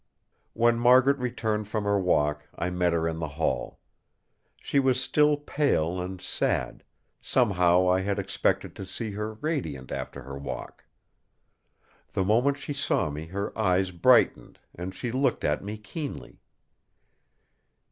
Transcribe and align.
When 0.53 0.79
Margaret 0.79 1.19
returned 1.19 1.67
from 1.67 1.83
her 1.83 1.99
walk, 1.99 2.47
I 2.55 2.71
met 2.71 2.91
her 2.91 3.07
in 3.07 3.19
the 3.19 3.27
hall. 3.27 3.79
She 4.59 4.79
was 4.79 4.99
still 4.99 5.37
pale 5.37 6.01
and 6.01 6.19
sad; 6.19 6.83
somehow, 7.21 7.87
I 7.87 8.01
had 8.01 8.17
expected 8.17 8.75
to 8.77 8.85
see 8.87 9.11
her 9.11 9.35
radiant 9.35 9.91
after 9.91 10.23
her 10.23 10.39
walk. 10.39 10.85
The 12.13 12.25
moment 12.25 12.57
she 12.57 12.73
saw 12.73 13.11
me 13.11 13.27
her 13.27 13.55
eyes 13.55 13.91
brightened, 13.91 14.57
and 14.73 14.95
she 14.95 15.11
looked 15.11 15.43
at 15.43 15.63
me 15.63 15.77
keenly. 15.77 16.41